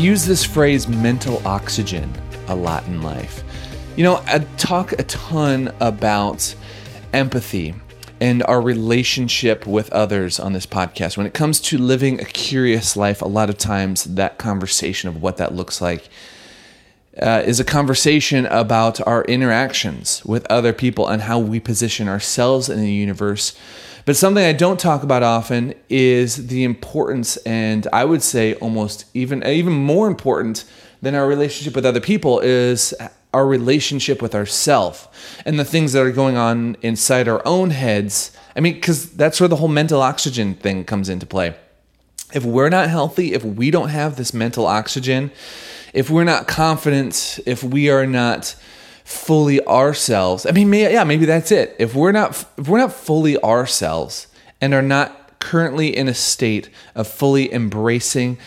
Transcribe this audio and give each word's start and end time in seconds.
use 0.00 0.24
this 0.24 0.44
phrase 0.44 0.88
mental 0.88 1.46
oxygen 1.46 2.10
a 2.48 2.54
lot 2.54 2.86
in 2.86 3.02
life. 3.02 3.44
You 3.96 4.04
know, 4.04 4.22
I 4.26 4.38
talk 4.56 4.92
a 4.92 5.02
ton 5.02 5.74
about 5.78 6.54
empathy 7.12 7.74
and 8.18 8.42
our 8.44 8.62
relationship 8.62 9.66
with 9.66 9.92
others 9.92 10.40
on 10.40 10.54
this 10.54 10.66
podcast. 10.66 11.18
When 11.18 11.26
it 11.26 11.34
comes 11.34 11.60
to 11.60 11.76
living 11.76 12.18
a 12.18 12.24
curious 12.24 12.96
life, 12.96 13.20
a 13.20 13.28
lot 13.28 13.50
of 13.50 13.58
times 13.58 14.04
that 14.04 14.38
conversation 14.38 15.08
of 15.08 15.20
what 15.20 15.36
that 15.36 15.54
looks 15.54 15.82
like 15.82 16.08
uh, 17.20 17.42
is 17.44 17.60
a 17.60 17.64
conversation 17.64 18.46
about 18.46 19.06
our 19.06 19.24
interactions 19.24 20.24
with 20.24 20.46
other 20.50 20.72
people 20.72 21.08
and 21.08 21.22
how 21.22 21.38
we 21.38 21.60
position 21.60 22.08
ourselves 22.08 22.70
in 22.70 22.80
the 22.80 22.92
universe. 22.92 23.54
But 24.10 24.16
something 24.16 24.44
I 24.44 24.54
don't 24.54 24.80
talk 24.80 25.04
about 25.04 25.22
often 25.22 25.72
is 25.88 26.48
the 26.48 26.64
importance, 26.64 27.36
and 27.46 27.86
I 27.92 28.04
would 28.04 28.24
say 28.24 28.54
almost 28.54 29.04
even 29.14 29.46
even 29.46 29.72
more 29.72 30.08
important 30.08 30.64
than 31.00 31.14
our 31.14 31.28
relationship 31.28 31.76
with 31.76 31.86
other 31.86 32.00
people 32.00 32.40
is 32.40 32.92
our 33.32 33.46
relationship 33.46 34.20
with 34.20 34.34
ourself 34.34 35.38
and 35.46 35.60
the 35.60 35.64
things 35.64 35.92
that 35.92 36.02
are 36.02 36.10
going 36.10 36.36
on 36.36 36.76
inside 36.82 37.28
our 37.28 37.40
own 37.46 37.70
heads. 37.70 38.36
I 38.56 38.58
mean, 38.58 38.74
because 38.74 39.12
that's 39.12 39.38
where 39.38 39.46
the 39.46 39.54
whole 39.54 39.68
mental 39.68 40.02
oxygen 40.02 40.56
thing 40.56 40.82
comes 40.82 41.08
into 41.08 41.24
play. 41.24 41.54
If 42.34 42.44
we're 42.44 42.68
not 42.68 42.90
healthy, 42.90 43.32
if 43.32 43.44
we 43.44 43.70
don't 43.70 43.90
have 43.90 44.16
this 44.16 44.34
mental 44.34 44.66
oxygen, 44.66 45.30
if 45.94 46.10
we're 46.10 46.24
not 46.24 46.48
confident, 46.48 47.38
if 47.46 47.62
we 47.62 47.90
are 47.90 48.08
not 48.08 48.56
fully 49.10 49.64
ourselves, 49.66 50.46
I 50.46 50.52
mean, 50.52 50.70
may, 50.70 50.92
yeah, 50.92 51.04
maybe 51.04 51.24
that's 51.24 51.50
it. 51.50 51.74
If 51.78 51.94
we're 51.94 52.12
not, 52.12 52.30
if 52.56 52.68
we're 52.68 52.78
not 52.78 52.92
fully 52.92 53.36
ourselves 53.42 54.28
and 54.60 54.72
are 54.72 54.82
not 54.82 55.40
currently 55.40 55.96
in 55.96 56.06
a 56.06 56.14
state 56.14 56.70
of 56.94 57.08
fully 57.08 57.52
embracing 57.52 58.38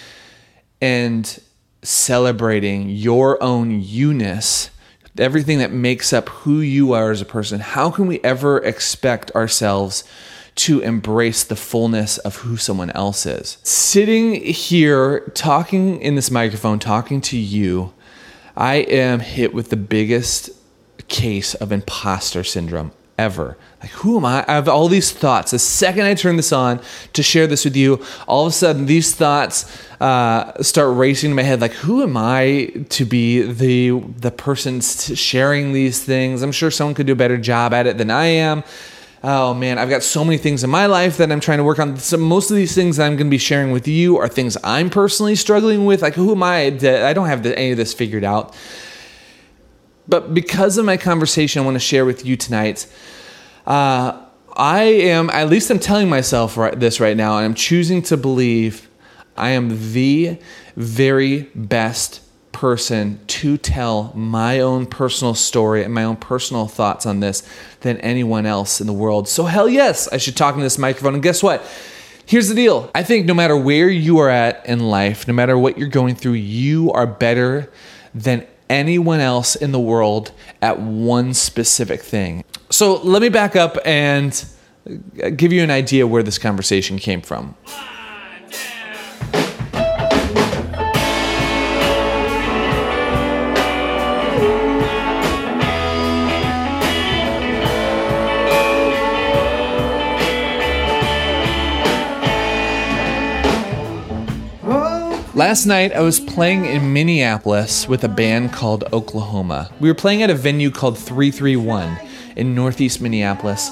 and 0.82 1.42
celebrating 1.82 2.90
your 2.90 3.42
own 3.44 3.82
you-ness, 3.82 4.70
everything 5.18 5.60
that 5.60 5.72
makes 5.72 6.14
up 6.14 6.30
who 6.30 6.60
you 6.60 6.94
are 6.94 7.12
as 7.12 7.20
a 7.20 7.26
person, 7.26 7.60
how 7.60 7.90
can 7.90 8.08
we 8.08 8.22
ever 8.22 8.58
expect 8.60 9.32
ourselves 9.32 10.04
to 10.56 10.80
embrace 10.80 11.44
the 11.44 11.56
fullness 11.56 12.20
of 12.20 12.38
who 12.38 12.56
someone 12.56 12.92
else 12.92 13.26
is? 13.26 13.58
Sitting 13.64 14.36
here, 14.36 15.32
talking 15.34 16.00
in 16.00 16.16
this 16.16 16.32
microphone, 16.32 16.80
talking 16.80 17.20
to 17.22 17.38
you, 17.38 17.92
I 18.56 18.76
am 18.76 19.20
hit 19.20 19.54
with 19.54 19.70
the 19.70 19.78
biggest 19.78 20.50
case 21.08 21.56
of 21.56 21.72
imposter 21.72 22.44
syndrome 22.44 22.92
ever. 23.18 23.58
Like, 23.82 23.92
who 23.92 24.18
am 24.18 24.26
I? 24.26 24.46
I 24.48 24.54
have 24.54 24.68
all 24.68 24.88
these 24.88 25.12
thoughts. 25.12 25.52
The 25.52 25.60
second 25.60 26.06
I 26.06 26.14
turn 26.16 26.38
this 26.38 26.52
on 26.52 26.82
to 27.14 27.24
share 27.24 27.48
this 27.48 27.66
with 27.66 27.76
you, 27.76 28.04
all 28.28 28.46
of 28.46 28.54
a 28.54 28.56
sudden 28.56 28.86
these 28.86 29.14
thoughts 29.14 29.66
uh, 30.00 30.62
start 30.64 30.96
racing 30.96 31.32
in 31.32 31.36
my 31.36 31.44
head. 31.44 31.62
Like, 31.62 31.74
who 31.74 32.02
am 32.02 32.18
I 32.18 32.86
to 32.90 33.06
be 33.06 33.42
the 33.42 34.00
the 34.00 34.32
person 34.32 34.82
sharing 34.82 35.74
these 35.74 36.04
things? 36.04 36.42
I'm 36.42 36.52
sure 36.52 36.72
someone 36.72 36.96
could 36.96 37.08
do 37.08 37.14
a 37.14 37.18
better 37.18 37.38
job 37.38 37.74
at 37.74 37.88
it 37.88 37.98
than 37.98 38.10
I 38.10 38.26
am. 38.26 38.64
Oh 39.24 39.54
man, 39.54 39.78
I've 39.78 39.90
got 39.90 40.04
so 40.04 40.26
many 40.26 40.38
things 40.38 40.66
in 40.66 40.70
my 40.70 40.86
life 40.86 41.16
that 41.18 41.32
I'm 41.32 41.40
trying 41.40 41.60
to 41.60 41.64
work 41.64 41.80
on. 41.80 41.96
So 41.98 42.18
most 42.18 42.52
of 42.52 42.58
these 42.58 42.76
things 42.76 42.98
that 42.98 43.06
I'm 43.06 43.16
going 43.16 43.28
to 43.28 43.32
be 43.32 43.38
sharing 43.38 43.72
with 43.72 43.88
you 43.88 44.18
are 44.18 44.28
things 44.28 44.58
I'm 44.64 44.90
personally 44.90 45.36
struggling 45.36 45.86
with. 45.86 46.02
Like, 46.02 46.16
who 46.16 46.32
am 46.32 46.44
I? 46.44 46.66
I 46.66 47.14
don't 47.14 47.28
have 47.28 47.46
any 47.46 47.72
of 47.72 47.78
this 47.78 47.94
figured 47.94 48.26
out. 48.26 48.54
But 50.10 50.34
because 50.34 50.78
of 50.78 50.84
my 50.84 50.98
conversation, 50.98 51.62
I 51.62 51.66
want 51.66 51.76
to 51.76 51.80
share 51.80 52.04
with 52.04 52.26
you 52.26 52.36
tonight 52.36 52.86
uh, 53.66 54.22
I 54.56 54.84
am, 54.84 55.30
at 55.30 55.50
least 55.50 55.70
I'm 55.70 55.80
telling 55.80 56.10
myself 56.10 56.58
right, 56.58 56.78
this 56.78 57.00
right 57.00 57.18
now, 57.18 57.38
and 57.38 57.46
I'm 57.46 57.54
choosing 57.54 58.02
to 58.04 58.18
believe 58.18 58.90
I 59.36 59.50
am 59.50 59.94
the 59.94 60.38
very 60.76 61.44
best 61.56 62.22
person 62.54 63.20
to 63.28 63.58
tell 63.58 64.14
my 64.16 64.62
own 64.62 64.86
personal 64.86 65.34
story 65.34 65.84
and 65.84 65.94
my 65.94 66.04
own 66.06 66.16
personal 66.16 66.68
thoughts 66.68 67.06
on 67.06 67.20
this 67.20 67.44
than 67.82 67.98
anyone 67.98 68.46
else 68.46 68.80
in 68.80 68.88
the 68.88 68.94
world. 68.94 69.28
So, 69.28 69.44
hell 69.46 69.68
yes, 69.68 70.08
I 70.08 70.18
should 70.18 70.38
talk 70.38 70.56
in 70.56 70.62
this 70.62 70.78
microphone. 70.78 71.16
And 71.16 71.24
guess 71.24 71.44
what? 71.44 71.62
Here's 72.26 72.48
the 72.48 72.56
deal 72.56 72.90
I 72.96 73.04
think 73.04 73.26
no 73.26 73.34
matter 73.34 73.58
where 73.58 73.90
you 73.90 74.20
are 74.20 74.30
at 74.30 74.66
in 74.66 74.80
life, 74.80 75.28
no 75.28 75.34
matter 75.34 75.58
what 75.58 75.78
you're 75.78 75.90
going 75.90 76.16
through, 76.16 76.34
you 76.34 76.92
are 76.94 77.06
better 77.06 77.70
than 78.16 78.48
anyone 78.70 79.20
else 79.20 79.56
in 79.56 79.72
the 79.72 79.80
world 79.80 80.32
at 80.62 80.80
one 80.80 81.34
specific 81.34 82.02
thing. 82.02 82.44
So 82.70 82.96
let 83.02 83.22
me 83.22 83.30
back 83.30 83.56
up 83.56 83.78
and 83.86 84.46
give 85.36 85.54
you 85.54 85.64
an 85.64 85.72
idea 85.72 86.08
where 86.08 86.24
this 86.24 86.38
conversation 86.38 86.98
came 86.98 87.22
from. 87.22 87.56
Last 105.46 105.66
night, 105.66 105.92
I 105.92 106.00
was 106.00 106.22
playing 106.22 106.64
in 106.64 106.94
Minneapolis 106.94 107.86
with 107.86 108.06
a 108.06 108.08
band 108.08 108.54
called 108.54 108.86
Oklahoma. 108.94 109.70
We 109.82 109.90
were 109.90 109.94
playing 109.94 110.24
at 110.24 110.30
a 110.30 110.36
venue 110.36 110.72
called 110.72 110.98
331 110.98 112.00
in 112.38 112.56
Northeast 112.56 113.02
Minneapolis. 113.02 113.70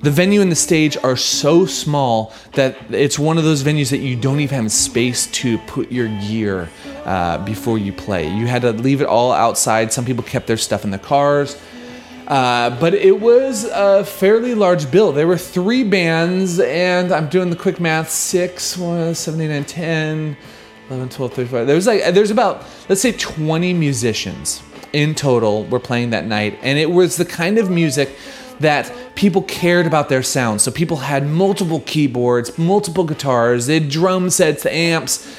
The 0.00 0.10
venue 0.10 0.40
and 0.40 0.50
the 0.50 0.56
stage 0.56 0.96
are 1.04 1.18
so 1.18 1.66
small 1.66 2.32
that 2.54 2.78
it's 2.88 3.18
one 3.18 3.36
of 3.36 3.44
those 3.44 3.62
venues 3.62 3.90
that 3.90 3.98
you 3.98 4.16
don't 4.16 4.40
even 4.40 4.62
have 4.62 4.72
space 4.72 5.26
to 5.32 5.58
put 5.58 5.92
your 5.92 6.08
gear 6.08 6.70
uh, 7.04 7.44
before 7.44 7.76
you 7.76 7.92
play. 7.92 8.34
You 8.34 8.46
had 8.46 8.62
to 8.62 8.72
leave 8.72 9.02
it 9.02 9.06
all 9.06 9.32
outside. 9.32 9.92
Some 9.92 10.06
people 10.06 10.24
kept 10.24 10.46
their 10.46 10.56
stuff 10.56 10.82
in 10.82 10.92
the 10.92 10.98
cars. 10.98 11.60
Uh, 12.26 12.70
but 12.80 12.94
it 12.94 13.20
was 13.20 13.64
a 13.64 14.02
fairly 14.02 14.54
large 14.54 14.90
bill. 14.90 15.12
There 15.12 15.26
were 15.26 15.36
three 15.36 15.84
bands, 15.84 16.58
and 16.58 17.12
I'm 17.12 17.28
doing 17.28 17.50
the 17.50 17.56
quick 17.56 17.80
math 17.80 18.08
six, 18.08 18.78
one, 18.78 19.14
79, 19.14 19.64
10, 19.66 20.36
11, 20.90 21.08
12, 21.08 21.32
35. 21.32 21.66
There's 21.66 21.86
like 21.86 22.14
there's 22.14 22.30
about 22.30 22.64
let's 22.88 23.00
say 23.00 23.12
20 23.12 23.72
musicians 23.74 24.62
in 24.92 25.14
total 25.14 25.64
were 25.64 25.80
playing 25.80 26.10
that 26.10 26.26
night, 26.26 26.58
and 26.62 26.78
it 26.78 26.90
was 26.90 27.16
the 27.16 27.24
kind 27.24 27.58
of 27.58 27.70
music 27.70 28.10
that 28.60 28.92
people 29.14 29.42
cared 29.42 29.86
about 29.86 30.08
their 30.08 30.22
sound. 30.22 30.60
So 30.60 30.70
people 30.70 30.98
had 30.98 31.26
multiple 31.26 31.80
keyboards, 31.80 32.56
multiple 32.58 33.04
guitars, 33.04 33.66
they 33.66 33.74
had 33.74 33.88
drum 33.88 34.30
sets, 34.30 34.64
amps. 34.66 35.38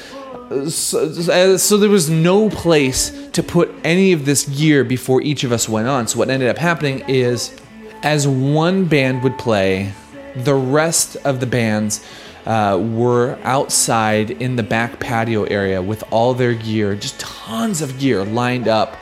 So, 0.68 1.56
so, 1.56 1.78
there 1.78 1.88
was 1.88 2.10
no 2.10 2.50
place 2.50 3.28
to 3.32 3.42
put 3.42 3.74
any 3.82 4.12
of 4.12 4.26
this 4.26 4.44
gear 4.44 4.84
before 4.84 5.22
each 5.22 5.42
of 5.42 5.52
us 5.52 5.68
went 5.68 5.88
on. 5.88 6.06
So 6.06 6.18
what 6.18 6.28
ended 6.28 6.50
up 6.50 6.58
happening 6.58 7.02
is, 7.08 7.56
as 8.02 8.28
one 8.28 8.84
band 8.84 9.22
would 9.22 9.38
play, 9.38 9.92
the 10.36 10.54
rest 10.54 11.16
of 11.24 11.40
the 11.40 11.46
bands 11.46 12.04
uh, 12.46 12.78
were 12.80 13.38
outside 13.42 14.30
in 14.30 14.56
the 14.56 14.62
back 14.62 15.00
patio 15.00 15.44
area 15.44 15.80
with 15.80 16.04
all 16.10 16.34
their 16.34 16.54
gear, 16.54 16.94
just 16.94 17.18
tons 17.18 17.80
of 17.80 17.98
gear 17.98 18.24
lined 18.24 18.68
up. 18.68 18.96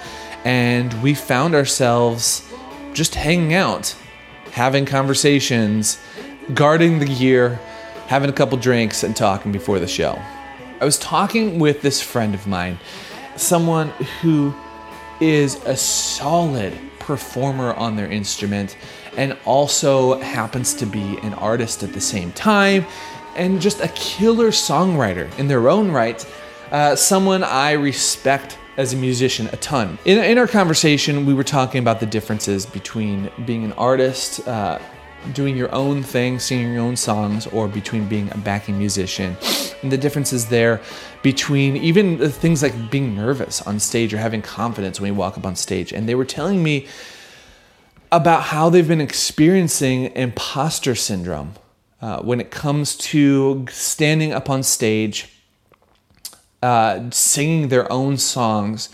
And 0.44 0.92
we 1.02 1.14
found 1.14 1.54
ourselves 1.54 2.48
just 2.92 3.14
hanging 3.14 3.54
out, 3.54 3.94
having 4.52 4.84
conversations, 4.84 5.98
guarding 6.54 6.98
the 6.98 7.06
gear, 7.06 7.60
having 8.06 8.28
a 8.28 8.32
couple 8.32 8.58
drinks, 8.58 9.02
and 9.02 9.14
talking 9.16 9.52
before 9.52 9.78
the 9.78 9.88
show. 9.88 10.20
I 10.80 10.84
was 10.84 10.98
talking 10.98 11.58
with 11.58 11.82
this 11.82 12.02
friend 12.02 12.34
of 12.34 12.46
mine, 12.46 12.78
someone 13.36 13.88
who 14.20 14.54
is 15.20 15.64
a 15.64 15.76
solid 15.76 16.76
performer 16.98 17.72
on 17.74 17.96
their 17.96 18.10
instrument 18.10 18.76
and 19.16 19.36
also 19.44 20.18
happens 20.20 20.74
to 20.74 20.86
be 20.86 21.18
an 21.18 21.34
artist 21.34 21.82
at 21.82 21.92
the 21.92 22.00
same 22.00 22.32
time 22.32 22.84
and 23.36 23.60
just 23.60 23.80
a 23.80 23.88
killer 23.88 24.48
songwriter 24.48 25.36
in 25.38 25.48
their 25.48 25.68
own 25.68 25.90
right. 25.90 26.24
Uh, 26.70 26.96
someone 26.96 27.42
I 27.42 27.72
respect 27.72 28.58
as 28.76 28.94
a 28.94 28.96
musician 28.96 29.48
a 29.52 29.56
ton. 29.58 29.98
In, 30.04 30.18
in 30.18 30.38
our 30.38 30.46
conversation, 30.46 31.26
we 31.26 31.34
were 31.34 31.44
talking 31.44 31.80
about 31.80 32.00
the 32.00 32.06
differences 32.06 32.64
between 32.64 33.30
being 33.44 33.64
an 33.64 33.72
artist, 33.72 34.46
uh, 34.48 34.78
doing 35.34 35.56
your 35.56 35.72
own 35.74 36.02
thing, 36.02 36.38
singing 36.38 36.72
your 36.72 36.82
own 36.82 36.96
songs, 36.96 37.46
or 37.48 37.68
between 37.68 38.08
being 38.08 38.30
a 38.32 38.38
backing 38.38 38.78
musician. 38.78 39.36
And 39.82 39.92
the 39.92 39.98
differences 39.98 40.46
there 40.46 40.80
between 41.22 41.76
even 41.76 42.18
things 42.30 42.62
like 42.62 42.90
being 42.90 43.14
nervous 43.14 43.62
on 43.62 43.78
stage 43.78 44.12
or 44.12 44.18
having 44.18 44.42
confidence 44.42 45.00
when 45.00 45.12
you 45.12 45.14
walk 45.14 45.36
up 45.36 45.46
on 45.46 45.54
stage. 45.54 45.92
And 45.92 46.08
they 46.08 46.14
were 46.14 46.24
telling 46.24 46.62
me 46.62 46.86
about 48.10 48.44
how 48.44 48.68
they've 48.68 48.88
been 48.88 49.00
experiencing 49.00 50.06
imposter 50.16 50.94
syndrome 50.94 51.54
uh, 52.02 52.20
when 52.20 52.40
it 52.40 52.50
comes 52.50 52.96
to 52.96 53.64
standing 53.70 54.32
up 54.32 54.50
on 54.50 54.62
stage, 54.62 55.28
uh, 56.62 57.10
singing 57.10 57.68
their 57.68 57.90
own 57.90 58.16
songs, 58.16 58.88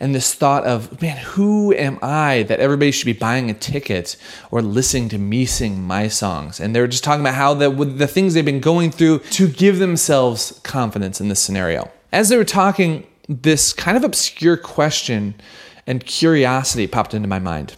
and 0.00 0.14
this 0.14 0.34
thought 0.34 0.64
of, 0.64 1.00
man, 1.00 1.16
who 1.16 1.72
am 1.74 1.98
I 2.02 2.44
that 2.44 2.58
everybody 2.60 2.90
should 2.90 3.06
be 3.06 3.12
buying 3.12 3.50
a 3.50 3.54
ticket 3.54 4.16
or 4.50 4.62
listening 4.62 5.08
to 5.10 5.18
me 5.18 5.44
sing 5.44 5.82
my 5.82 6.08
songs? 6.08 6.58
And 6.58 6.74
they're 6.74 6.88
just 6.88 7.04
talking 7.04 7.20
about 7.20 7.34
how 7.34 7.54
the, 7.54 7.70
the 7.70 8.08
things 8.08 8.34
they've 8.34 8.44
been 8.44 8.60
going 8.60 8.90
through 8.90 9.20
to 9.20 9.48
give 9.48 9.78
themselves 9.78 10.58
confidence 10.64 11.20
in 11.20 11.28
this 11.28 11.40
scenario. 11.40 11.90
As 12.12 12.28
they 12.28 12.36
were 12.36 12.44
talking, 12.44 13.06
this 13.28 13.72
kind 13.72 13.96
of 13.96 14.02
obscure 14.02 14.56
question 14.56 15.34
and 15.86 16.04
curiosity 16.04 16.86
popped 16.86 17.14
into 17.14 17.28
my 17.28 17.38
mind. 17.38 17.76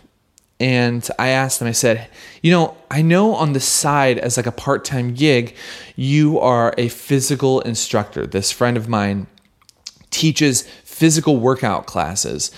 And 0.61 1.09
I 1.19 1.29
asked 1.29 1.59
them, 1.59 1.69
I 1.69 1.73
said, 1.73 2.09
you 2.43 2.51
know, 2.51 2.77
I 2.91 3.03
know 3.03 3.35
on 3.35 3.53
the 3.53 3.61
side 3.61 4.19
as 4.19 4.37
like 4.37 4.47
a 4.47 4.53
part 4.53 4.85
time 4.85 5.15
gig, 5.15 5.57
you 5.97 6.39
are 6.39 6.75
a 6.79 6.89
physical 6.89 7.61
instructor. 7.61 8.27
This 8.27 8.53
friend 8.53 8.77
of 8.77 8.89
mine 8.89 9.27
teaches 10.11 10.63
physical 10.85 11.39
workout 11.39 11.87
classes 11.87 12.53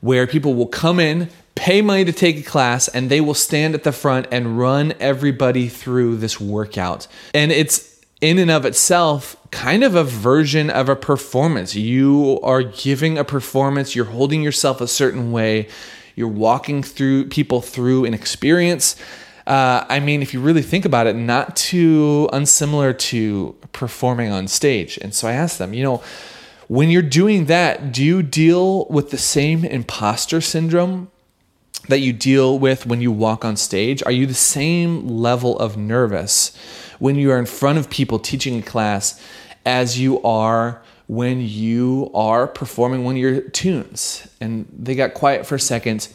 where 0.00 0.26
people 0.26 0.54
will 0.54 0.66
come 0.66 1.00
in, 1.00 1.30
pay 1.54 1.80
money 1.80 2.04
to 2.04 2.12
take 2.12 2.38
a 2.38 2.42
class, 2.42 2.86
and 2.86 3.10
they 3.10 3.20
will 3.20 3.34
stand 3.34 3.74
at 3.74 3.82
the 3.82 3.92
front 3.92 4.26
and 4.30 4.58
run 4.58 4.92
everybody 5.00 5.68
through 5.68 6.16
this 6.16 6.38
workout. 6.40 7.08
And 7.34 7.50
it's 7.50 7.98
in 8.20 8.38
and 8.38 8.50
of 8.50 8.64
itself 8.64 9.36
kind 9.50 9.82
of 9.82 9.94
a 9.94 10.04
version 10.04 10.70
of 10.70 10.88
a 10.88 10.96
performance. 10.96 11.74
You 11.74 12.40
are 12.42 12.62
giving 12.62 13.16
a 13.16 13.24
performance, 13.24 13.96
you're 13.96 14.04
holding 14.04 14.42
yourself 14.42 14.80
a 14.80 14.88
certain 14.88 15.32
way, 15.32 15.68
you're 16.18 16.26
walking 16.28 16.82
through 16.82 17.28
people 17.28 17.60
through 17.60 18.04
an 18.04 18.12
experience. 18.12 18.96
Uh, 19.46 19.86
I 19.88 20.00
mean, 20.00 20.20
if 20.20 20.34
you 20.34 20.40
really 20.40 20.62
think 20.62 20.84
about 20.84 21.06
it, 21.06 21.14
not 21.14 21.54
too 21.54 22.28
unsimilar 22.32 22.92
to 22.92 23.56
performing 23.72 24.32
on 24.32 24.48
stage. 24.48 24.98
And 25.00 25.14
so 25.14 25.28
I 25.28 25.32
asked 25.32 25.58
them, 25.58 25.72
you 25.72 25.84
know, 25.84 26.02
when 26.66 26.90
you're 26.90 27.02
doing 27.02 27.46
that, 27.46 27.92
do 27.92 28.04
you 28.04 28.22
deal 28.22 28.86
with 28.86 29.10
the 29.10 29.16
same 29.16 29.64
imposter 29.64 30.40
syndrome 30.40 31.10
that 31.88 32.00
you 32.00 32.12
deal 32.12 32.58
with 32.58 32.84
when 32.84 33.00
you 33.00 33.12
walk 33.12 33.44
on 33.44 33.56
stage? 33.56 34.02
Are 34.02 34.12
you 34.12 34.26
the 34.26 34.34
same 34.34 35.06
level 35.06 35.56
of 35.58 35.76
nervous 35.76 36.54
when 36.98 37.14
you 37.14 37.30
are 37.30 37.38
in 37.38 37.46
front 37.46 37.78
of 37.78 37.88
people 37.88 38.18
teaching 38.18 38.58
a 38.58 38.62
class 38.62 39.22
as 39.64 40.00
you 40.00 40.20
are 40.22 40.82
when 41.08 41.40
you 41.40 42.10
are 42.14 42.46
performing 42.46 43.02
one 43.02 43.16
of 43.16 43.20
your 43.20 43.40
tunes? 43.40 44.28
And 44.40 44.66
they 44.72 44.94
got 44.94 45.14
quiet 45.14 45.44
for 45.46 45.56
a 45.56 45.60
second 45.60 46.08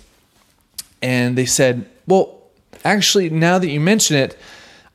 and 1.02 1.38
they 1.38 1.46
said, 1.46 1.86
Well, 2.08 2.40
actually, 2.86 3.30
now 3.30 3.60
that 3.60 3.70
you 3.70 3.80
mention 3.80 4.16
it, 4.16 4.38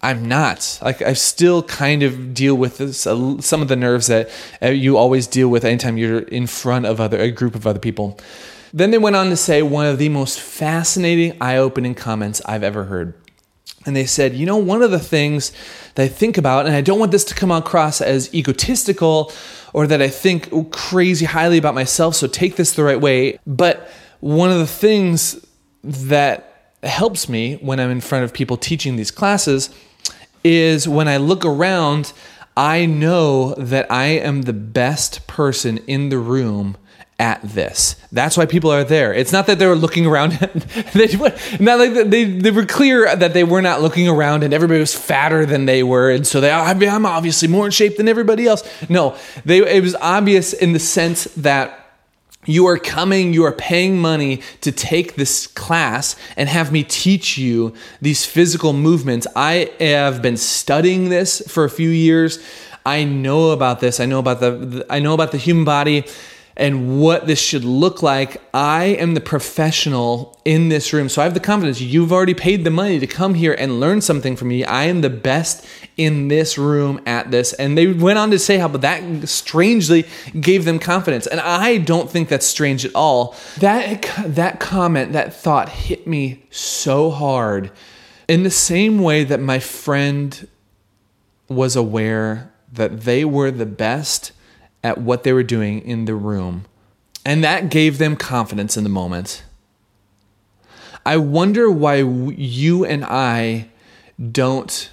I'm 0.01 0.27
not. 0.27 0.79
Like 0.83 1.03
I 1.03 1.13
still 1.13 1.63
kind 1.63 2.03
of 2.03 2.33
deal 2.33 2.55
with 2.55 2.79
this, 2.79 3.07
uh, 3.07 3.41
some 3.41 3.63
of 3.63 3.69
the 3.69 3.77
nerves 3.77 4.07
that 4.07 4.31
uh, 4.63 4.69
you 4.69 4.97
always 4.97 5.27
deal 5.27 5.49
with 5.49 5.65
anytime 5.65 5.99
you're 5.99 6.21
in 6.21 6.47
front 6.47 6.87
of 6.87 7.01
other 7.01 7.19
a 7.19 7.31
group 7.31 7.55
of 7.55 7.67
other 7.67 7.81
people. 7.81 8.19
Then 8.73 8.91
they 8.91 8.99
went 8.99 9.17
on 9.17 9.31
to 9.31 9.37
say 9.37 9.63
one 9.63 9.87
of 9.87 9.99
the 9.99 10.09
most 10.09 10.41
fascinating, 10.41 11.37
eye-opening 11.41 11.95
comments 11.95 12.41
I've 12.45 12.63
ever 12.63 12.85
heard. 12.85 13.15
And 13.87 13.97
they 13.97 14.05
said, 14.05 14.35
you 14.35 14.45
know, 14.45 14.59
one 14.59 14.83
of 14.83 14.91
the 14.91 14.99
things 14.99 15.53
that 15.95 16.03
I 16.03 16.09
think 16.09 16.37
about, 16.37 16.67
and 16.67 16.75
I 16.75 16.83
don't 16.83 16.99
want 16.99 17.11
this 17.11 17.25
to 17.25 17.35
come 17.35 17.51
across 17.51 18.01
as 18.01 18.33
egotistical 18.35 19.33
or 19.73 19.87
that 19.87 20.03
I 20.03 20.09
think 20.09 20.73
crazy 20.73 21.27
highly 21.27 21.59
about 21.59 21.75
myself, 21.75 22.15
so 22.15 22.27
take 22.27 22.57
this 22.57 22.73
the 22.73 22.85
right 22.85 23.01
way. 23.01 23.39
But 23.47 23.91
one 24.21 24.51
of 24.51 24.59
the 24.59 24.67
things 24.67 25.45
that 25.83 26.75
helps 26.83 27.29
me 27.29 27.57
when 27.57 27.81
I'm 27.81 27.91
in 27.91 28.01
front 28.01 28.25
of 28.25 28.33
people 28.33 28.57
teaching 28.57 28.97
these 28.97 29.11
classes 29.11 29.71
is 30.45 30.89
when 30.89 31.09
I 31.09 31.17
look 31.17 31.45
around, 31.45 32.13
I 32.57 32.87
know 32.87 33.55
that 33.55 33.91
I 33.91 34.07
am 34.07 34.43
the 34.43 34.53
best 34.53 35.27
person 35.27 35.79
in 35.87 36.09
the 36.09 36.19
room 36.19 36.77
at 37.19 37.43
this. 37.43 37.97
That's 38.13 38.37
why 38.37 38.47
people 38.47 38.71
are 38.71 38.85
there. 38.85 39.13
It's 39.13 39.33
not 39.33 39.47
that 39.49 39.59
they 39.59 39.67
were 39.67 39.75
looking 39.75 40.07
around. 40.07 40.33
they, 40.95 41.09
not 41.59 41.79
like 41.79 42.09
they, 42.11 42.25
they 42.25 42.51
were 42.51 42.65
clear 42.65 43.15
that 43.15 43.35
they 43.35 43.43
were 43.43 43.61
not 43.61 43.83
looking 43.83 44.09
around 44.09 44.45
and 44.45 44.55
everybody 44.55 44.79
was 44.79 44.95
fatter 44.95 45.45
than 45.45 45.67
they 45.67 45.83
were. 45.83 46.11
And 46.11 46.27
so 46.27 46.41
they, 46.41 46.51
I 46.51 46.75
mean, 46.75 46.89
I'm 46.89 47.07
obviously 47.07 47.49
more 47.49 47.67
in 47.67 47.73
shape 47.73 47.97
than 47.97 48.09
everybody 48.09 48.47
else. 48.47 48.63
No, 48.89 49.17
they, 49.45 49.59
it 49.59 49.83
was 49.83 49.97
obvious 49.97 50.53
in 50.53 50.73
the 50.73 50.79
sense 50.79 51.25
that 51.37 51.87
you 52.45 52.67
are 52.67 52.79
coming, 52.79 53.35
you 53.35 53.45
are 53.45 53.53
paying 53.53 53.99
money 53.99 54.41
to 54.61 54.71
take 54.71 55.17
this 55.17 55.49
class 55.49 56.15
and 56.37 56.49
have 56.49 56.71
me 56.73 56.85
teach 56.85 57.37
you 57.37 57.75
these 58.01 58.25
physical 58.25 58.73
movements. 58.73 59.27
I 59.35 59.73
have 59.81 60.23
been 60.23 60.37
studying 60.37 61.09
this 61.09 61.43
for 61.49 61.65
a 61.65 61.71
few 61.71 61.91
years. 61.91 62.39
I 62.87 63.05
know 63.05 63.51
about 63.51 63.81
this. 63.81 64.01
I 64.01 64.07
know 64.07 64.21
about 64.21 64.41
the 64.41 64.87
I 64.89 65.01
know 65.01 65.13
about 65.13 65.33
the 65.33 65.37
human 65.37 65.65
body 65.67 66.07
and 66.59 67.01
what 67.01 67.29
this 67.29 67.41
should 67.41 67.65
look 67.65 68.03
like. 68.03 68.43
I 68.53 68.87
am 68.87 69.15
the 69.15 69.21
professional 69.21 70.37
in 70.45 70.69
this 70.69 70.93
room. 70.93 71.09
So 71.09 71.23
I 71.23 71.25
have 71.25 71.35
the 71.35 71.41
confidence. 71.41 71.81
You've 71.81 72.13
already 72.13 72.35
paid 72.35 72.65
the 72.65 72.71
money 72.71 72.99
to 72.99 73.07
come 73.07 73.35
here 73.35 73.55
and 73.57 73.79
learn 73.79 74.01
something 74.01 74.35
from 74.35 74.49
me. 74.49 74.65
I 74.65 74.85
am 74.85 75.01
the 75.01 75.09
best 75.09 75.65
in 75.97 76.27
this 76.27 76.59
room 76.59 77.01
at 77.07 77.31
this. 77.31 77.53
And 77.53 77.79
they 77.79 77.87
went 77.87 78.19
on 78.19 78.33
to 78.33 78.41
say 78.41 78.59
how 78.59 78.67
but 78.67 78.81
that 78.81 79.29
strangely 79.29 80.05
gave 80.39 80.65
them 80.65 80.81
confidence. 80.81 81.29
And 81.29 81.41
I 81.41 81.79
don't 81.79 82.11
think 82.11 82.29
that's 82.29 82.47
strange 82.47 82.85
at 82.85 82.95
all. 82.95 83.37
That 83.59 84.11
that 84.27 84.59
comment, 84.59 85.13
that 85.13 85.33
thought 85.33 85.69
hit 85.69 86.09
me 86.09 86.45
so 86.51 87.11
hard. 87.11 87.71
In 88.27 88.43
the 88.43 88.51
same 88.51 88.99
way 88.99 89.23
that 89.23 89.41
my 89.41 89.61
friend 89.61 90.49
was 91.49 91.77
aware 91.77 92.53
that 92.73 93.03
they 93.03 93.25
were 93.25 93.51
the 93.51 93.65
best 93.65 94.33
at 94.83 94.99
what 94.99 95.23
they 95.23 95.33
were 95.33 95.43
doing 95.43 95.81
in 95.83 96.05
the 96.05 96.15
room. 96.15 96.65
And 97.25 97.43
that 97.45 97.71
gave 97.71 97.99
them 97.99 98.17
confidence 98.17 98.77
in 98.77 98.85
the 98.85 98.91
moment. 98.91 99.43
I 101.05 101.17
wonder 101.17 101.71
why 101.71 101.97
you 101.97 102.85
and 102.85 103.05
I 103.05 103.69
don't 104.33 104.91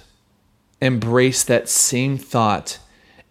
embrace 0.80 1.44
that 1.44 1.68
same 1.68 2.18
thought 2.18 2.78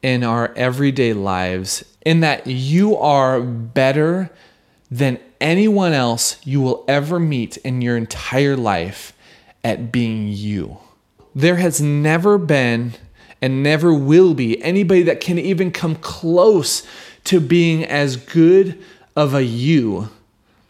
in 0.01 0.23
our 0.23 0.53
everyday 0.55 1.13
lives, 1.13 1.83
in 2.05 2.19
that 2.19 2.45
you 2.45 2.95
are 2.97 3.41
better 3.41 4.29
than 4.91 5.19
anyone 5.41 5.93
else 5.93 6.37
you 6.45 6.61
will 6.61 6.85
ever 6.87 7.19
meet 7.19 7.57
in 7.57 7.81
your 7.81 7.97
entire 7.97 8.55
life 8.55 9.13
at 9.63 9.91
being 9.91 10.27
you. 10.27 10.77
There 11.33 11.55
has 11.55 11.81
never 11.81 12.37
been 12.37 12.93
and 13.45 13.61
never 13.61 13.93
will 13.93 14.33
be 14.33 14.59
anybody 14.63 15.03
that 15.03 15.21
can 15.21 15.37
even 15.37 15.69
come 15.69 15.95
close 15.97 16.81
to 17.25 17.39
being 17.39 17.85
as 17.85 18.17
good 18.17 18.83
of 19.15 19.35
a 19.35 19.43
you. 19.43 20.09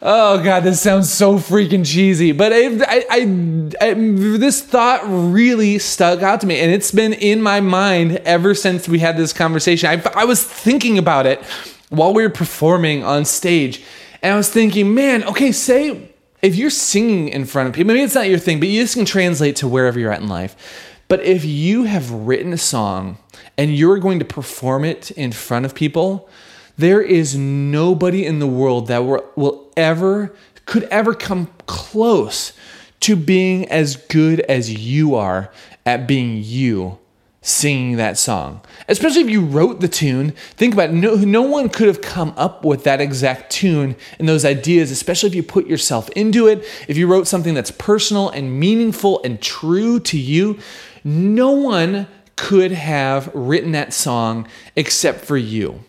Oh 0.02 0.42
god, 0.44 0.62
this 0.62 0.78
sounds 0.78 1.10
so 1.10 1.36
freaking 1.36 1.86
cheesy, 1.86 2.32
but 2.32 2.52
I, 2.52 2.66
I, 2.66 3.04
I, 3.10 3.70
I, 3.80 3.94
this 3.94 4.60
thought 4.60 5.00
really 5.06 5.78
stuck 5.78 6.20
out 6.20 6.42
to 6.42 6.46
me, 6.46 6.60
and 6.60 6.70
it's 6.70 6.92
been 6.92 7.14
in 7.14 7.40
my 7.40 7.62
mind 7.62 8.18
ever 8.26 8.54
since 8.54 8.86
we 8.86 8.98
had 8.98 9.16
this 9.16 9.32
conversation. 9.32 9.88
I, 9.88 10.02
I 10.14 10.26
was 10.26 10.44
thinking 10.44 10.98
about 10.98 11.24
it 11.24 11.42
while 11.88 12.12
we 12.12 12.22
were 12.22 12.30
performing 12.30 13.02
on 13.02 13.24
stage, 13.24 13.82
and 14.20 14.34
I 14.34 14.36
was 14.36 14.50
thinking, 14.50 14.94
man, 14.94 15.24
okay, 15.24 15.50
say 15.50 16.10
if 16.42 16.56
you're 16.56 16.68
singing 16.68 17.30
in 17.30 17.46
front 17.46 17.70
of 17.70 17.74
people, 17.74 17.94
maybe 17.94 18.02
it's 18.02 18.14
not 18.14 18.28
your 18.28 18.38
thing, 18.38 18.60
but 18.60 18.68
you 18.68 18.82
just 18.82 18.96
can 18.96 19.06
translate 19.06 19.56
to 19.56 19.66
wherever 19.66 19.98
you're 19.98 20.12
at 20.12 20.20
in 20.20 20.28
life. 20.28 20.92
But 21.08 21.22
if 21.22 21.44
you 21.44 21.84
have 21.84 22.10
written 22.10 22.52
a 22.52 22.58
song 22.58 23.18
and 23.56 23.76
you're 23.76 23.98
going 23.98 24.18
to 24.18 24.24
perform 24.24 24.84
it 24.84 25.10
in 25.12 25.32
front 25.32 25.64
of 25.64 25.74
people, 25.74 26.28
there 26.76 27.00
is 27.00 27.36
nobody 27.36 28.26
in 28.26 28.38
the 28.38 28.46
world 28.46 28.88
that 28.88 29.04
will 29.04 29.72
ever 29.76 30.34
could 30.66 30.84
ever 30.84 31.14
come 31.14 31.48
close 31.66 32.52
to 33.00 33.14
being 33.14 33.68
as 33.68 33.96
good 33.96 34.40
as 34.40 34.72
you 34.72 35.14
are 35.14 35.50
at 35.84 36.08
being 36.08 36.42
you 36.42 36.98
singing 37.40 37.96
that 37.96 38.18
song. 38.18 38.60
Especially 38.88 39.20
if 39.20 39.30
you 39.30 39.40
wrote 39.40 39.80
the 39.80 39.86
tune. 39.86 40.32
Think 40.56 40.74
about 40.74 40.90
it. 40.90 40.94
No, 40.94 41.14
no 41.14 41.42
one 41.42 41.68
could 41.68 41.86
have 41.86 42.00
come 42.00 42.34
up 42.36 42.64
with 42.64 42.82
that 42.82 43.00
exact 43.00 43.52
tune 43.52 43.94
and 44.18 44.28
those 44.28 44.44
ideas, 44.44 44.90
especially 44.90 45.28
if 45.28 45.34
you 45.36 45.44
put 45.44 45.68
yourself 45.68 46.08
into 46.10 46.48
it. 46.48 46.64
If 46.88 46.96
you 46.96 47.06
wrote 47.06 47.28
something 47.28 47.54
that's 47.54 47.70
personal 47.70 48.30
and 48.30 48.58
meaningful 48.58 49.22
and 49.22 49.40
true 49.40 50.00
to 50.00 50.18
you, 50.18 50.58
no 51.06 51.52
one 51.52 52.08
could 52.34 52.72
have 52.72 53.32
written 53.32 53.70
that 53.72 53.92
song 53.92 54.48
except 54.74 55.24
for 55.24 55.36
you. 55.36 55.84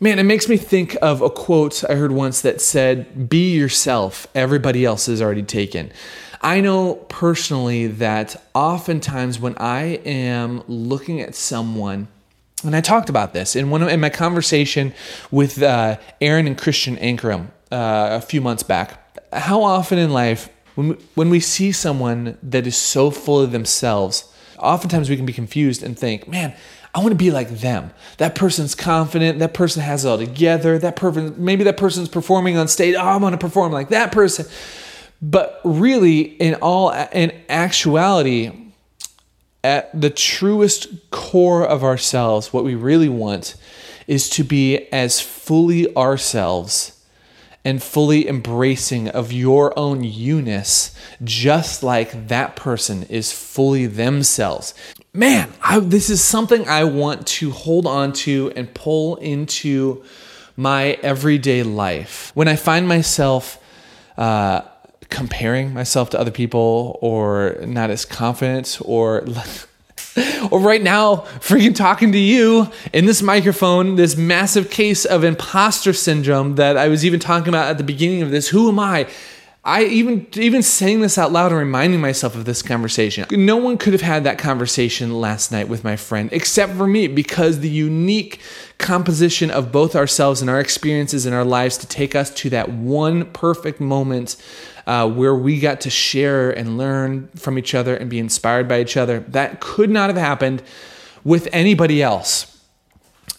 Man, 0.00 0.18
it 0.18 0.24
makes 0.24 0.48
me 0.48 0.56
think 0.56 0.96
of 1.00 1.22
a 1.22 1.30
quote 1.30 1.84
I 1.88 1.94
heard 1.94 2.10
once 2.10 2.40
that 2.40 2.60
said, 2.60 3.28
Be 3.28 3.54
yourself, 3.54 4.26
everybody 4.34 4.84
else 4.84 5.06
is 5.06 5.22
already 5.22 5.44
taken. 5.44 5.92
I 6.42 6.60
know 6.60 6.94
personally 6.94 7.86
that 7.86 8.42
oftentimes 8.52 9.38
when 9.38 9.56
I 9.58 10.00
am 10.04 10.64
looking 10.66 11.20
at 11.20 11.36
someone, 11.36 12.08
and 12.64 12.74
I 12.74 12.80
talked 12.80 13.08
about 13.08 13.32
this 13.32 13.54
in 13.54 13.70
one 13.70 13.82
of, 13.82 13.88
in 13.88 14.00
my 14.00 14.10
conversation 14.10 14.94
with 15.30 15.62
uh, 15.62 15.98
Aaron 16.20 16.48
and 16.48 16.58
Christian 16.58 16.96
Ankrum 16.96 17.48
uh, 17.70 18.18
a 18.18 18.20
few 18.20 18.40
months 18.40 18.64
back. 18.64 19.16
How 19.32 19.62
often 19.62 19.98
in 19.98 20.10
life, 20.10 20.48
when 20.74 20.88
we, 20.88 20.94
when 21.14 21.30
we 21.30 21.38
see 21.38 21.70
someone 21.70 22.36
that 22.42 22.66
is 22.66 22.76
so 22.76 23.12
full 23.12 23.40
of 23.40 23.52
themselves, 23.52 24.29
oftentimes 24.60 25.10
we 25.10 25.16
can 25.16 25.26
be 25.26 25.32
confused 25.32 25.82
and 25.82 25.98
think, 25.98 26.28
man, 26.28 26.54
I 26.94 26.98
want 26.98 27.10
to 27.10 27.16
be 27.16 27.30
like 27.30 27.48
them. 27.48 27.92
That 28.18 28.34
person's 28.34 28.74
confident. 28.74 29.38
That 29.38 29.54
person 29.54 29.82
has 29.82 30.04
it 30.04 30.08
all 30.08 30.18
together. 30.18 30.78
That 30.78 30.96
person, 30.96 31.34
maybe 31.38 31.64
that 31.64 31.76
person's 31.76 32.08
performing 32.08 32.56
on 32.56 32.68
stage. 32.68 32.94
Oh, 32.96 33.00
I 33.00 33.16
want 33.16 33.32
to 33.32 33.38
perform 33.38 33.72
like 33.72 33.90
that 33.90 34.12
person. 34.12 34.46
But 35.22 35.60
really, 35.64 36.20
in 36.20 36.54
all, 36.56 36.90
in 36.90 37.32
actuality, 37.48 38.52
at 39.62 39.98
the 39.98 40.10
truest 40.10 41.10
core 41.10 41.64
of 41.66 41.84
ourselves, 41.84 42.52
what 42.52 42.64
we 42.64 42.74
really 42.74 43.08
want 43.08 43.54
is 44.06 44.28
to 44.30 44.42
be 44.42 44.88
as 44.92 45.20
fully 45.20 45.94
ourselves 45.96 46.99
and 47.64 47.82
fully 47.82 48.26
embracing 48.28 49.08
of 49.08 49.32
your 49.32 49.78
own 49.78 50.02
you-ness, 50.02 50.94
just 51.22 51.82
like 51.82 52.28
that 52.28 52.56
person 52.56 53.02
is 53.04 53.32
fully 53.32 53.86
themselves. 53.86 54.74
Man, 55.12 55.52
I, 55.62 55.80
this 55.80 56.08
is 56.08 56.22
something 56.22 56.66
I 56.68 56.84
want 56.84 57.26
to 57.26 57.50
hold 57.50 57.86
on 57.86 58.12
to 58.14 58.52
and 58.56 58.72
pull 58.72 59.16
into 59.16 60.02
my 60.56 60.98
everyday 61.02 61.62
life. 61.62 62.32
When 62.34 62.48
I 62.48 62.56
find 62.56 62.88
myself 62.88 63.62
uh, 64.16 64.62
comparing 65.10 65.74
myself 65.74 66.10
to 66.10 66.20
other 66.20 66.30
people 66.30 66.98
or 67.02 67.56
not 67.62 67.90
as 67.90 68.04
confident 68.04 68.78
or 68.84 69.24
or 70.50 70.60
right 70.60 70.82
now 70.82 71.16
freaking 71.40 71.74
talking 71.74 72.12
to 72.12 72.18
you 72.18 72.68
in 72.92 73.06
this 73.06 73.22
microphone 73.22 73.96
this 73.96 74.16
massive 74.16 74.70
case 74.70 75.04
of 75.04 75.24
imposter 75.24 75.92
syndrome 75.92 76.56
that 76.56 76.76
i 76.76 76.88
was 76.88 77.04
even 77.04 77.20
talking 77.20 77.48
about 77.48 77.68
at 77.68 77.78
the 77.78 77.84
beginning 77.84 78.22
of 78.22 78.30
this 78.30 78.48
who 78.48 78.68
am 78.68 78.78
i 78.78 79.06
I 79.62 79.84
even 79.84 80.26
even 80.36 80.62
saying 80.62 81.00
this 81.00 81.18
out 81.18 81.32
loud 81.32 81.52
and 81.52 81.58
reminding 81.58 82.00
myself 82.00 82.34
of 82.34 82.46
this 82.46 82.62
conversation. 82.62 83.26
No 83.30 83.58
one 83.58 83.76
could 83.76 83.92
have 83.92 84.00
had 84.00 84.24
that 84.24 84.38
conversation 84.38 85.20
last 85.20 85.52
night 85.52 85.68
with 85.68 85.84
my 85.84 85.96
friend 85.96 86.30
except 86.32 86.72
for 86.76 86.86
me 86.86 87.08
because 87.08 87.60
the 87.60 87.68
unique 87.68 88.40
composition 88.78 89.50
of 89.50 89.70
both 89.70 89.94
ourselves 89.94 90.40
and 90.40 90.48
our 90.48 90.60
experiences 90.60 91.26
in 91.26 91.34
our 91.34 91.44
lives 91.44 91.76
to 91.78 91.86
take 91.86 92.14
us 92.14 92.30
to 92.30 92.48
that 92.50 92.70
one 92.70 93.26
perfect 93.32 93.80
moment 93.80 94.36
uh, 94.86 95.08
where 95.08 95.34
we 95.34 95.60
got 95.60 95.80
to 95.82 95.90
share 95.90 96.50
and 96.50 96.78
learn 96.78 97.28
from 97.36 97.58
each 97.58 97.74
other 97.74 97.94
and 97.94 98.10
be 98.10 98.18
inspired 98.18 98.68
by 98.68 98.80
each 98.80 98.96
other. 98.96 99.20
That 99.20 99.60
could 99.60 99.90
not 99.90 100.10
have 100.10 100.16
happened 100.16 100.62
with 101.24 101.48
anybody 101.52 102.02
else. 102.02 102.46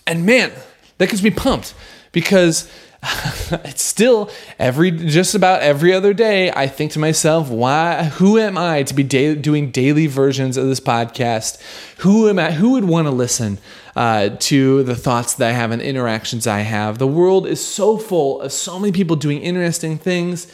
And 0.05 0.25
man, 0.25 0.51
that 0.97 1.09
gets 1.09 1.23
me 1.23 1.31
pumped 1.31 1.73
because 2.11 2.69
it's 3.65 3.81
still 3.81 4.29
every 4.59 4.91
just 4.91 5.33
about 5.33 5.61
every 5.63 5.91
other 5.91 6.13
day 6.13 6.51
i 6.51 6.67
think 6.67 6.91
to 6.91 6.99
myself 6.99 7.49
why 7.49 8.03
who 8.03 8.37
am 8.37 8.59
i 8.59 8.83
to 8.83 8.93
be 8.93 9.01
da- 9.01 9.33
doing 9.33 9.71
daily 9.71 10.05
versions 10.05 10.55
of 10.55 10.67
this 10.67 10.79
podcast 10.79 11.59
who 11.99 12.29
am 12.29 12.37
i 12.37 12.51
who 12.51 12.73
would 12.73 12.83
want 12.83 13.07
to 13.07 13.11
listen 13.11 13.57
uh, 13.95 14.29
to 14.39 14.83
the 14.83 14.95
thoughts 14.95 15.33
that 15.33 15.49
i 15.49 15.51
have 15.51 15.71
and 15.71 15.81
interactions 15.81 16.45
i 16.45 16.59
have 16.59 16.99
the 16.99 17.07
world 17.07 17.47
is 17.47 17.65
so 17.65 17.97
full 17.97 18.39
of 18.41 18.51
so 18.51 18.77
many 18.77 18.91
people 18.91 19.15
doing 19.15 19.41
interesting 19.41 19.97
things 19.97 20.45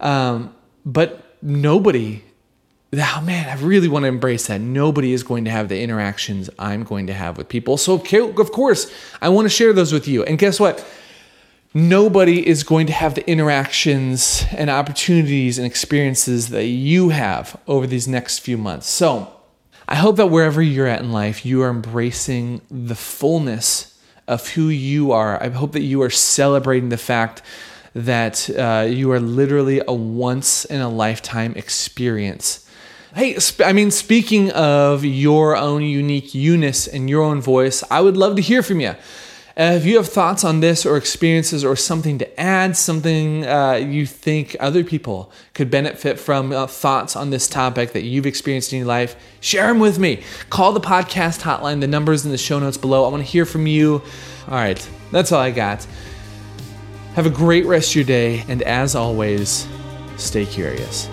um, 0.00 0.54
but 0.84 1.36
nobody 1.42 2.22
oh 2.96 3.20
man, 3.24 3.48
I 3.48 3.60
really 3.60 3.88
want 3.88 4.04
to 4.04 4.06
embrace 4.06 4.46
that. 4.46 4.60
Nobody 4.60 5.12
is 5.12 5.24
going 5.24 5.46
to 5.46 5.50
have 5.50 5.68
the 5.68 5.80
interactions 5.80 6.48
I'm 6.60 6.84
going 6.84 7.08
to 7.08 7.12
have 7.12 7.36
with 7.36 7.48
people. 7.48 7.76
So, 7.76 7.94
of 7.94 8.52
course, 8.52 8.88
I 9.20 9.30
want 9.30 9.46
to 9.46 9.48
share 9.48 9.72
those 9.72 9.92
with 9.92 10.06
you. 10.06 10.22
And 10.22 10.38
guess 10.38 10.60
what? 10.60 10.86
nobody 11.74 12.46
is 12.46 12.62
going 12.62 12.86
to 12.86 12.92
have 12.92 13.16
the 13.16 13.28
interactions 13.28 14.44
and 14.52 14.70
opportunities 14.70 15.58
and 15.58 15.66
experiences 15.66 16.50
that 16.50 16.66
you 16.66 17.08
have 17.08 17.60
over 17.66 17.86
these 17.86 18.06
next 18.06 18.38
few 18.38 18.56
months. 18.56 18.88
So, 18.88 19.30
I 19.86 19.96
hope 19.96 20.16
that 20.16 20.28
wherever 20.28 20.62
you're 20.62 20.86
at 20.86 21.00
in 21.00 21.12
life, 21.12 21.44
you 21.44 21.60
are 21.62 21.68
embracing 21.68 22.62
the 22.70 22.94
fullness 22.94 24.00
of 24.26 24.48
who 24.50 24.68
you 24.68 25.12
are. 25.12 25.42
I 25.42 25.50
hope 25.50 25.72
that 25.72 25.82
you 25.82 26.00
are 26.00 26.08
celebrating 26.08 26.88
the 26.88 26.96
fact 26.96 27.42
that 27.94 28.50
uh, 28.50 28.86
you 28.88 29.10
are 29.12 29.20
literally 29.20 29.80
a 29.86 29.94
once 29.94 30.64
in 30.64 30.80
a 30.80 30.88
lifetime 30.88 31.54
experience. 31.54 32.68
Hey, 33.14 33.38
I 33.64 33.72
mean, 33.72 33.92
speaking 33.92 34.50
of 34.50 35.04
your 35.04 35.56
own 35.56 35.82
unique 35.82 36.34
you-ness 36.34 36.88
and 36.88 37.08
your 37.08 37.22
own 37.22 37.40
voice, 37.40 37.84
I 37.88 38.00
would 38.00 38.16
love 38.16 38.34
to 38.36 38.42
hear 38.42 38.62
from 38.62 38.80
you. 38.80 38.96
If 39.56 39.86
you 39.86 39.98
have 39.98 40.08
thoughts 40.08 40.42
on 40.42 40.58
this 40.58 40.84
or 40.84 40.96
experiences 40.96 41.64
or 41.64 41.76
something 41.76 42.18
to 42.18 42.40
add, 42.40 42.76
something 42.76 43.46
uh, 43.46 43.74
you 43.74 44.04
think 44.04 44.56
other 44.58 44.82
people 44.82 45.30
could 45.52 45.70
benefit 45.70 46.18
from, 46.18 46.50
uh, 46.50 46.66
thoughts 46.66 47.14
on 47.14 47.30
this 47.30 47.46
topic 47.46 47.92
that 47.92 48.02
you've 48.02 48.26
experienced 48.26 48.72
in 48.72 48.80
your 48.80 48.88
life, 48.88 49.14
share 49.38 49.68
them 49.68 49.78
with 49.78 50.00
me. 50.00 50.24
Call 50.50 50.72
the 50.72 50.80
podcast 50.80 51.42
hotline. 51.42 51.80
The 51.80 51.86
number's 51.86 52.24
in 52.24 52.32
the 52.32 52.38
show 52.38 52.58
notes 52.58 52.76
below. 52.76 53.04
I 53.04 53.08
want 53.10 53.24
to 53.24 53.30
hear 53.30 53.46
from 53.46 53.68
you. 53.68 54.02
All 54.48 54.54
right, 54.54 54.90
that's 55.12 55.30
all 55.30 55.40
I 55.40 55.52
got. 55.52 55.86
Have 57.14 57.26
a 57.26 57.30
great 57.30 57.64
rest 57.64 57.90
of 57.90 57.96
your 57.96 58.04
day, 58.04 58.44
and 58.48 58.60
as 58.62 58.96
always, 58.96 59.68
stay 60.16 60.44
curious. 60.44 61.08